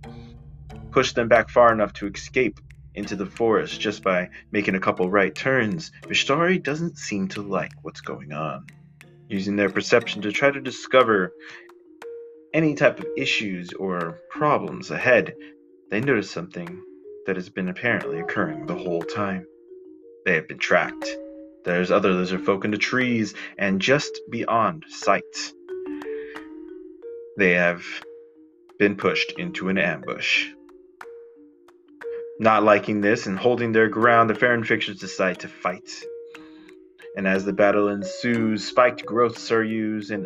[0.91, 2.59] pushed them back far enough to escape
[2.99, 7.71] into the forest just by making a couple right turns, Vishtari doesn't seem to like
[7.81, 8.67] what's going on.
[9.27, 11.33] Using their perception to try to discover
[12.53, 15.33] any type of issues or problems ahead,
[15.89, 16.83] they notice something
[17.25, 19.45] that has been apparently occurring the whole time.
[20.25, 21.07] They have been tracked.
[21.63, 25.53] There's other lizard folk in the trees, and just beyond sight,
[27.37, 27.83] they have
[28.77, 30.49] been pushed into an ambush.
[32.41, 35.91] Not liking this and holding their ground, the Faerun fixers decide to fight.
[37.17, 40.25] And as the battle ensues, spiked growths are used and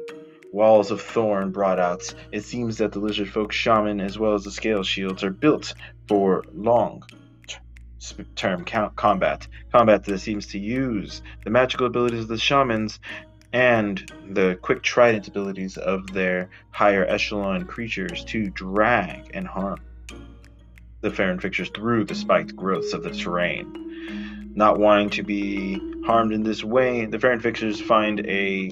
[0.51, 2.13] walls of thorn brought out.
[2.31, 5.73] It seems that the lizard folk shaman, as well as the scale shields, are built
[6.07, 7.03] for long
[8.35, 9.47] term combat.
[9.71, 12.99] Combat that seems to use the magical abilities of the shamans
[13.53, 19.79] and the quick trident abilities of their higher echelon creatures to drag and harm
[21.03, 24.51] the Faerun fixers through the spiked growths of the terrain.
[24.55, 28.71] Not wanting to be harmed in this way, the Faerun fixers find a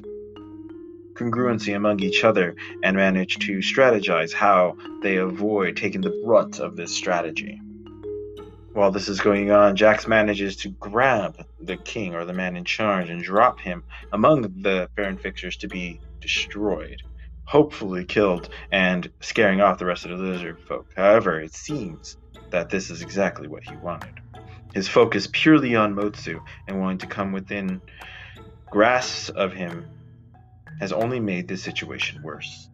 [1.13, 6.77] congruency among each other and manage to strategize how they avoid taking the brunt of
[6.77, 7.61] this strategy.
[8.73, 12.63] While this is going on, Jax manages to grab the king or the man in
[12.63, 17.01] charge and drop him among the Faerun fixers to be destroyed
[17.51, 20.87] hopefully killed and scaring off the rest of the lizard folk.
[20.95, 22.15] However, it seems
[22.51, 24.19] that this is exactly what he wanted.
[24.73, 27.81] His focus purely on Motsu and wanting to come within
[28.69, 29.85] grasp of him
[30.79, 32.69] has only made this situation worse.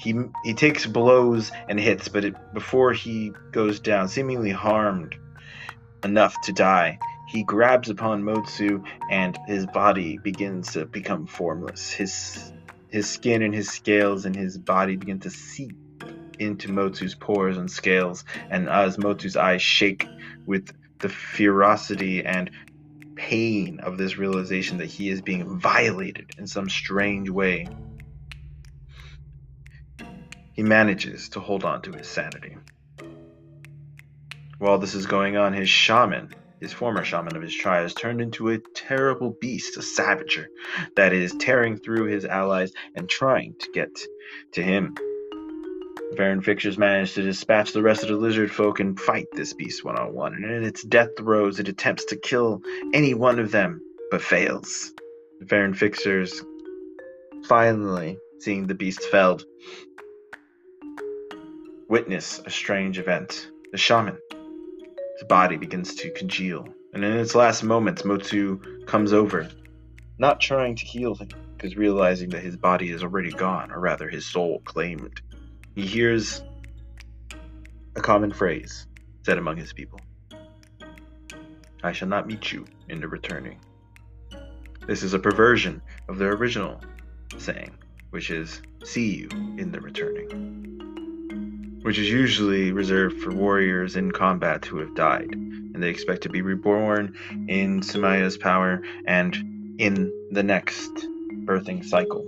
[0.00, 5.16] He he takes blows and hits, but it, before he goes down, seemingly harmed
[6.04, 11.90] enough to die, he grabs upon Motsu and his body begins to become formless.
[11.92, 12.52] His
[12.88, 15.76] his skin and his scales and his body begin to seep
[16.38, 20.06] into Motsu's pores and scales, and as Motsu's eyes shake
[20.46, 22.50] with the ferocity and
[23.16, 27.66] pain of this realization that he is being violated in some strange way,
[30.52, 32.56] he manages to hold on to his sanity.
[34.58, 38.20] While this is going on, his shaman, his former shaman of his tribe, has turned
[38.20, 40.46] into a terrible beast, a savager,
[40.96, 43.90] that is tearing through his allies and trying to get
[44.54, 44.96] to him.
[46.14, 49.84] Faerun Fixers managed to dispatch the rest of the lizard folk and fight this beast
[49.84, 53.50] one on one, and in its death throes it attempts to kill any one of
[53.50, 53.80] them,
[54.10, 54.92] but fails.
[55.40, 56.42] The Faerun Fixers
[57.48, 59.44] finally seeing the beast felled
[61.88, 63.50] witness a strange event.
[63.72, 64.18] The shaman,
[65.18, 69.48] his body begins to congeal, and in its last moments, Motsu comes over,
[70.18, 74.08] not trying to heal him, because realizing that his body is already gone, or rather
[74.08, 75.20] his soul claimed
[75.78, 76.42] he hears
[77.94, 78.88] a common phrase
[79.24, 80.00] said among his people
[81.84, 83.60] I shall not meet you in the returning.
[84.88, 86.80] This is a perversion of their original
[87.36, 87.78] saying,
[88.10, 90.32] which is see you in the returning,
[91.82, 96.28] which is usually reserved for warriors in combat who have died, and they expect to
[96.28, 99.36] be reborn in Sumaya's power and
[99.78, 100.90] in the next
[101.44, 102.26] birthing cycle.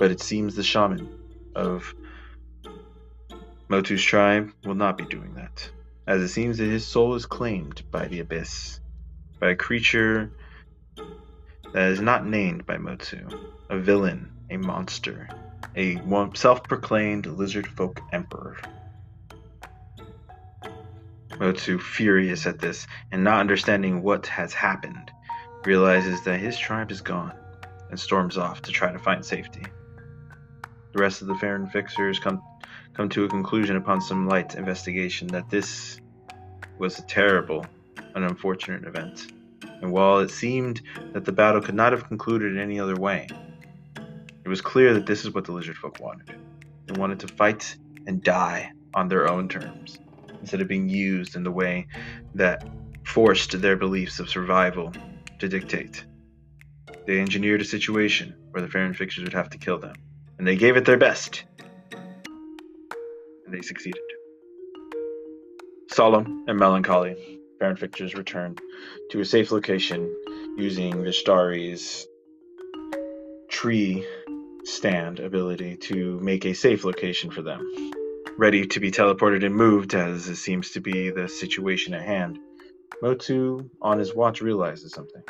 [0.00, 1.08] But it seems the shaman
[1.56, 1.94] of
[3.68, 5.68] Motsu's tribe will not be doing that,
[6.06, 8.78] as it seems that his soul is claimed by the Abyss,
[9.40, 10.30] by a creature
[11.72, 13.28] that is not named by Motsu,
[13.70, 15.28] a villain, a monster,
[15.74, 16.00] a
[16.34, 18.56] self proclaimed lizard folk emperor.
[21.30, 25.10] Motsu, furious at this and not understanding what has happened,
[25.64, 27.34] realizes that his tribe is gone
[27.90, 29.64] and storms off to try to find safety.
[30.96, 32.42] The rest of the Faerun fixers come
[32.94, 36.00] come to a conclusion upon some light investigation that this
[36.78, 37.66] was a terrible
[38.14, 39.30] and unfortunate event.
[39.82, 40.80] And while it seemed
[41.12, 43.28] that the battle could not have concluded in any other way,
[44.42, 46.34] it was clear that this is what the lizard folk wanted.
[46.86, 47.76] They wanted to fight
[48.06, 49.98] and die on their own terms,
[50.40, 51.88] instead of being used in the way
[52.36, 52.66] that
[53.04, 54.94] forced their beliefs of survival
[55.40, 56.06] to dictate.
[57.06, 59.92] They engineered a situation where the Faerun fixers would have to kill them
[60.38, 61.44] and they gave it their best.
[61.92, 64.02] And they succeeded.
[65.88, 67.76] Solemn and melancholy, Baron
[68.14, 68.56] return
[69.10, 70.14] to a safe location
[70.58, 72.06] using Vishtari's
[73.48, 74.06] tree
[74.64, 77.60] stand ability to make a safe location for them,
[78.36, 82.38] ready to be teleported and moved as it seems to be the situation at hand.
[83.02, 85.22] Motsu, on his watch, realizes something.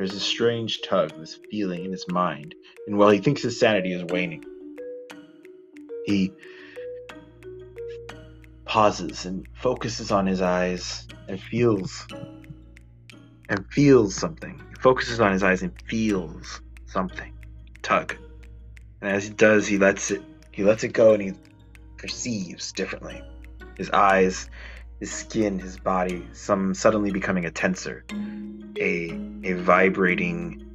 [0.00, 2.54] There's a strange tug, this feeling in his mind,
[2.86, 4.42] and while he thinks his sanity is waning,
[6.06, 6.32] he
[8.64, 12.06] pauses and focuses on his eyes and feels
[13.50, 14.62] and feels something.
[14.70, 17.34] He focuses on his eyes and feels something.
[17.82, 18.16] Tug.
[19.02, 21.32] And as he does, he lets it he lets it go and he
[21.98, 23.22] perceives differently.
[23.76, 24.48] His eyes,
[25.00, 28.02] his skin, his body, some suddenly becoming a tensor.
[28.78, 29.10] A
[29.48, 30.66] a vibrating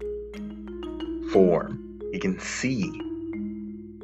[1.32, 2.02] form.
[2.12, 2.92] He can see,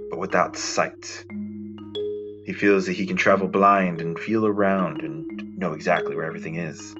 [0.09, 1.25] but without sight.
[2.45, 6.55] He feels that he can travel blind and feel around and know exactly where everything
[6.55, 6.95] is.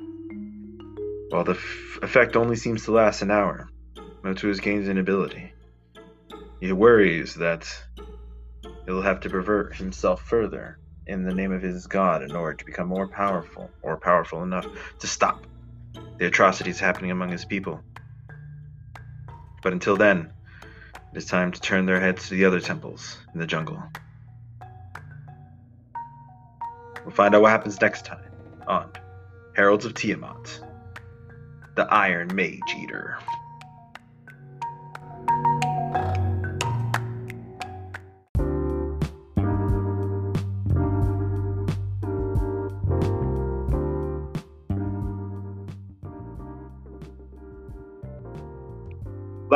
[1.30, 3.70] While the f- effect only seems to last an hour,
[4.24, 5.54] Motsu has gained an ability.
[6.60, 7.68] He worries that
[8.86, 10.78] he'll have to pervert himself further
[11.08, 14.68] in the name of his god in order to become more powerful, or powerful enough
[15.00, 15.46] to stop
[16.18, 17.82] the atrocities happening among his people.
[19.64, 20.32] But until then,
[20.64, 23.82] it is time to turn their heads to the other temples in the jungle.
[27.04, 28.32] We'll find out what happens next time
[28.68, 28.92] on
[29.56, 30.62] Heralds of Tiamat,
[31.76, 33.18] the Iron Mage Eater.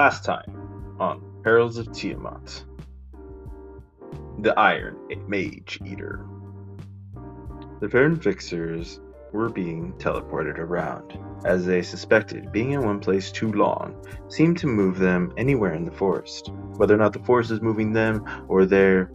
[0.06, 2.64] Last time on Heralds of Tiamat,
[4.38, 4.98] the Iron
[5.28, 6.24] Mage Eater.
[7.80, 9.00] The Faerun Fixers
[9.32, 13.96] were being teleported around, as they suspected being in one place too long
[14.28, 16.52] seemed to move them anywhere in the forest.
[16.76, 19.10] Whether or not the forest is moving them or they're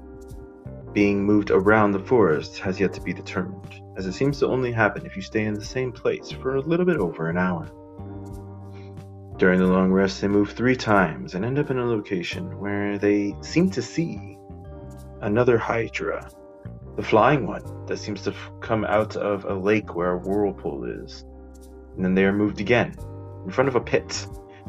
[0.93, 4.73] being moved around the forest has yet to be determined, as it seems to only
[4.73, 7.71] happen if you stay in the same place for a little bit over an hour.
[9.41, 12.99] During the long rest, they move three times and end up in a location where
[12.99, 14.37] they seem to see
[15.23, 16.31] another Hydra
[16.97, 21.25] the flying one that seems to come out of a lake where a whirlpool is.
[21.97, 22.95] And then they are moved again
[23.47, 24.27] in front of a pit,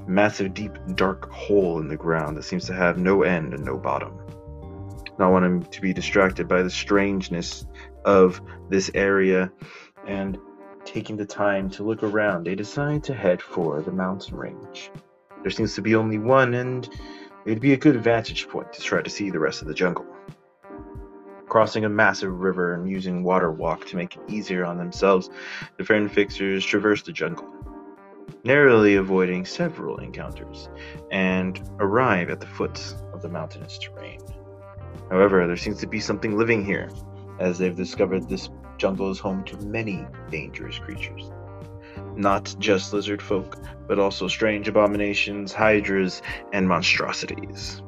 [0.07, 3.77] massive, deep, dark hole in the ground that seems to have no end and no
[3.77, 4.17] bottom.
[5.19, 7.65] Not wanting to be distracted by the strangeness
[8.05, 9.51] of this area
[10.07, 10.37] and
[10.85, 14.91] taking the time to look around, they decide to head for the mountain range.
[15.41, 16.89] There seems to be only one, and
[17.45, 20.05] it'd be a good vantage point to try to see the rest of the jungle
[21.51, 25.29] crossing a massive river and using water walk to make it easier on themselves,
[25.75, 27.45] the Faerun Fixers traverse the jungle,
[28.45, 30.69] narrowly avoiding several encounters,
[31.11, 34.21] and arrive at the foot of the mountainous terrain.
[35.09, 36.89] However, there seems to be something living here,
[37.37, 38.49] as they've discovered this
[38.81, 41.29] jungle is home to many dangerous creatures.
[42.15, 43.55] Not just lizard folk,
[43.87, 47.83] but also strange abominations, hydras, and monstrosities.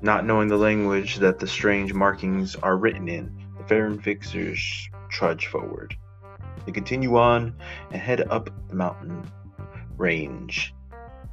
[0.00, 5.48] Not knowing the language that the strange markings are written in, the Faerun Fixers trudge
[5.48, 5.96] forward.
[6.64, 7.56] They continue on
[7.90, 9.28] and head up the mountain
[9.96, 10.72] range.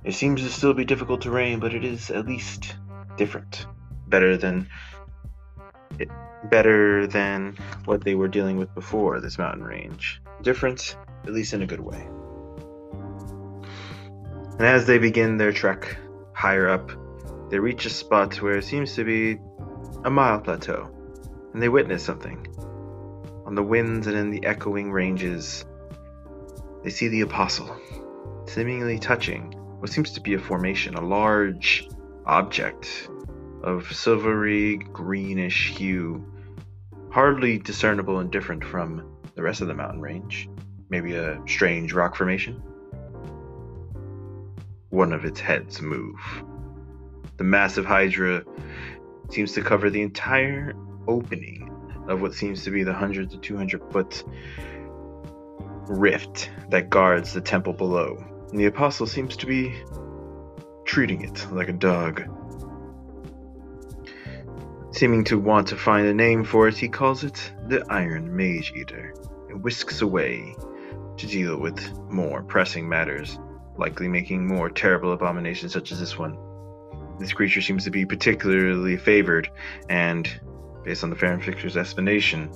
[0.03, 2.75] It seems to still be difficult terrain, but it is at least
[3.17, 3.67] different.
[4.07, 4.67] Better than
[6.49, 10.21] better than what they were dealing with before this mountain range.
[10.41, 12.07] Different, at least in a good way.
[14.57, 15.97] And as they begin their trek
[16.33, 16.91] higher up,
[17.49, 19.39] they reach a spot where it seems to be
[20.03, 20.89] a mile plateau,
[21.53, 22.47] and they witness something.
[23.45, 25.63] On the winds and in the echoing ranges,
[26.83, 27.75] they see the apostle,
[28.45, 31.87] seemingly touching what seems to be a formation, a large
[32.25, 33.09] object
[33.67, 36.25] of silvery greenish hue,
[37.11, 40.49] hardly discernible and different from the rest of the mountain range.
[40.89, 42.55] Maybe a strange rock formation.
[44.89, 46.15] One of its heads move.
[47.35, 48.45] The massive Hydra
[49.31, 50.73] seems to cover the entire
[51.05, 51.69] opening
[52.07, 54.23] of what seems to be the 100 to 200 foot
[55.89, 58.23] rift that guards the temple below.
[58.49, 59.75] And the apostle seems to be
[60.85, 62.23] treating it like a dog.
[64.97, 68.73] Seeming to want to find a name for it, he calls it the Iron Mage
[68.75, 69.13] Eater
[69.47, 70.55] and whisks away
[71.17, 71.79] to deal with
[72.09, 73.37] more pressing matters,
[73.77, 76.35] likely making more terrible abominations such as this one.
[77.19, 79.51] This creature seems to be particularly favored,
[79.87, 80.27] and,
[80.83, 82.49] based on the Faerun Fixer's explanation,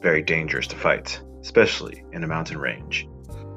[0.00, 1.20] very dangerous to fight.
[1.40, 3.08] especially in a mountain range,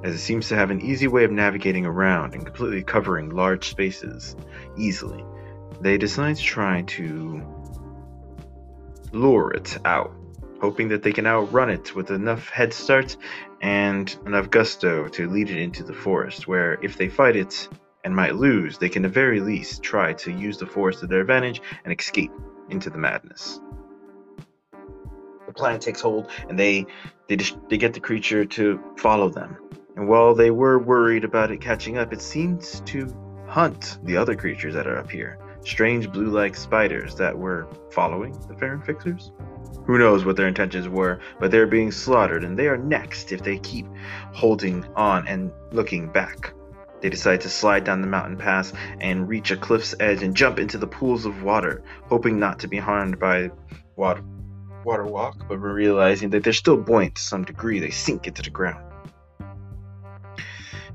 [0.04, 3.70] as it seems to have an easy way of navigating around and completely covering large
[3.70, 4.36] spaces
[4.78, 5.24] easily.
[5.82, 7.42] They decide to try to
[9.12, 10.12] lure it out,
[10.60, 13.18] hoping that they can outrun it with enough head start
[13.62, 17.68] and enough gusto to lead it into the forest, where if they fight it
[18.04, 21.22] and might lose, they can at very least try to use the forest to their
[21.22, 22.32] advantage and escape
[22.70, 23.60] into the madness.
[25.46, 26.88] The plan takes hold, and they
[27.28, 29.58] they just, they get the creature to follow them.
[29.96, 33.14] And while they were worried about it catching up, it seems to
[33.48, 35.38] hunt the other creatures that are up here.
[35.64, 39.32] Strange blue-like spiders that were following the Faerun Fixers.
[39.86, 43.44] Who knows what their intentions were, but they're being slaughtered, and they are next if
[43.44, 43.88] they keep
[44.32, 46.54] holding on and looking back.
[47.02, 50.60] They decide to slide down the mountain pass and reach a cliff's edge and jump
[50.60, 53.52] into the pools of water, hoping not to be harmed by
[53.96, 54.24] water
[54.84, 58.50] water walk, but realizing that they're still buoyant to some degree, they sink into the
[58.50, 58.84] ground.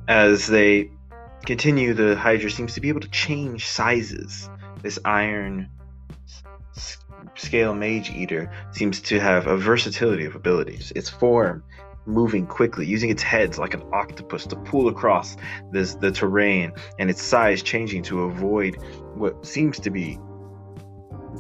[0.08, 0.90] As they
[1.44, 4.48] continue, the Hydra seems to be able to change sizes.
[4.82, 5.68] This iron
[7.34, 10.92] scale mage eater seems to have a versatility of abilities.
[10.94, 11.62] Its form
[12.06, 15.36] moving quickly, using its heads like an octopus to pull across
[15.72, 18.76] this the terrain, and its size changing to avoid
[19.14, 20.18] what seems to be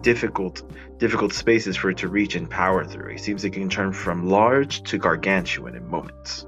[0.02, 0.62] difficult
[0.98, 3.14] difficult spaces for it to reach and power through.
[3.14, 6.46] It seems it can turn from large to gargantuan in moments.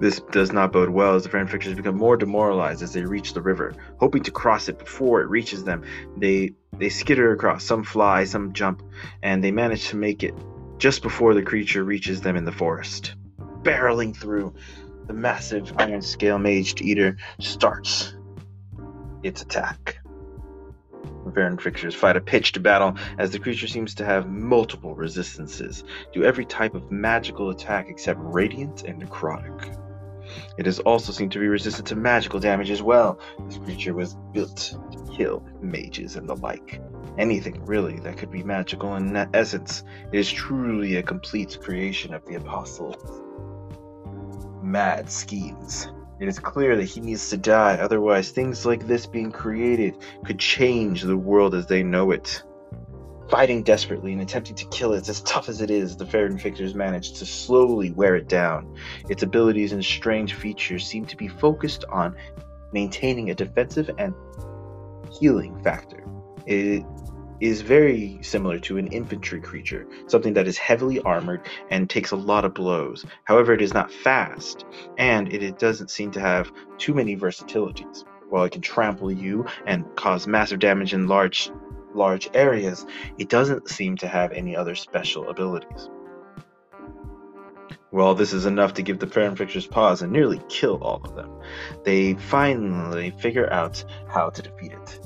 [0.00, 3.34] This does not bode well as the Faerun Fixers become more demoralized as they reach
[3.34, 3.74] the river.
[3.98, 5.82] Hoping to cross it before it reaches them,
[6.16, 7.64] they they skitter across.
[7.64, 8.82] Some fly, some jump,
[9.22, 10.34] and they manage to make it
[10.78, 13.14] just before the creature reaches them in the forest.
[13.62, 14.54] Barreling through,
[15.06, 18.14] the massive iron scale maged eater starts
[19.22, 19.98] its attack.
[21.26, 25.84] Faerun Fixers fight a pitched battle as the creature seems to have multiple resistances
[26.14, 29.76] to every type of magical attack except radiant and necrotic.
[30.58, 33.18] It has also seemed to be resistant to magical damage as well.
[33.46, 36.80] This creature was built to kill mages and the like.
[37.18, 39.82] Anything really that could be magical in essence.
[40.12, 43.22] It is truly a complete creation of the apostles.
[44.62, 45.88] Mad schemes.
[46.20, 50.38] It is clear that he needs to die, otherwise, things like this being created could
[50.38, 52.42] change the world as they know it.
[53.30, 56.74] Fighting desperately and attempting to kill it, as tough as it is, the Faerun Fixers
[56.74, 58.76] manage to slowly wear it down.
[59.08, 62.16] Its abilities and strange features seem to be focused on
[62.72, 64.14] maintaining a defensive and
[65.12, 66.02] healing factor.
[66.44, 66.84] It
[67.40, 72.16] is very similar to an infantry creature, something that is heavily armored and takes a
[72.16, 73.06] lot of blows.
[73.24, 74.64] However, it is not fast,
[74.98, 78.04] and it, it doesn't seem to have too many versatilities.
[78.28, 81.50] While it can trample you and cause massive damage in large
[81.94, 82.86] large areas,
[83.18, 85.90] it doesn't seem to have any other special abilities.
[87.92, 91.16] Well, this is enough to give the Faerun Fixers pause and nearly kill all of
[91.16, 91.30] them.
[91.84, 95.00] They finally figure out how to defeat it.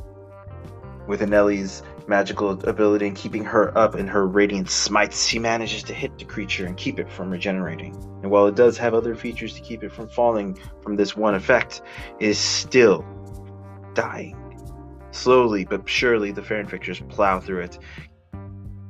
[1.07, 5.95] With Anelli's magical ability and keeping her up in her radiant smites, she manages to
[5.95, 7.95] hit the creature and keep it from regenerating.
[8.23, 11.35] And while it does have other features to keep it from falling from this one
[11.35, 11.81] effect,
[12.21, 13.05] it is still
[13.95, 14.37] dying.
[15.15, 17.79] Slowly but surely, the Faerun Fixers plow through it,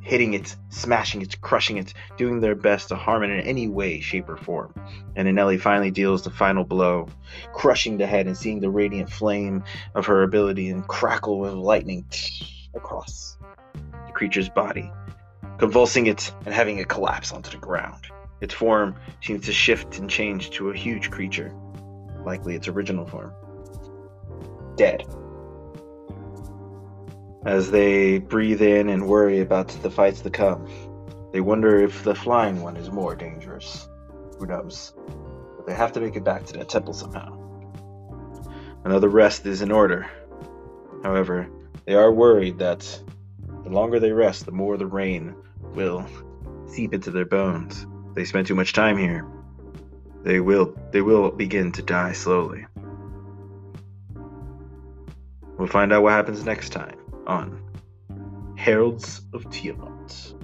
[0.01, 4.01] hitting it, smashing it, crushing it, doing their best to harm it in any way,
[4.01, 4.75] shape, or form.
[5.17, 7.09] And Anelli finally deals the final blow,
[7.53, 9.65] crushing the head and seeing the radiant flame
[9.95, 12.07] of her ability and crackle with lightning
[12.75, 13.37] across
[13.75, 14.91] the creature's body,
[15.59, 18.07] convulsing it and having it collapse onto the ground.
[18.41, 21.53] Its form seems to shift and change to a huge creature,
[22.25, 23.33] likely its original form.
[24.77, 25.05] Dead.
[27.45, 30.67] As they breathe in and worry about the fights to come,
[31.31, 33.87] they wonder if the flying one is more dangerous.
[34.39, 34.95] Who knows?
[35.57, 37.39] But they have to make it back to that temple somehow.
[38.83, 40.07] Another rest is in order.
[41.03, 41.51] However,
[41.85, 42.81] they are worried that
[43.63, 45.35] the longer they rest, the more the rain
[45.75, 46.07] will
[46.67, 47.87] seep into their bones.
[48.15, 49.27] They spend too much time here.
[50.23, 52.65] They will they will begin to die slowly.
[55.59, 57.61] We'll find out what happens next time on
[58.57, 60.35] Heralds of Tiamat.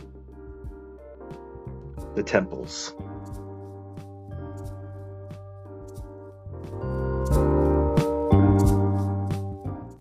[2.15, 2.95] The Temples.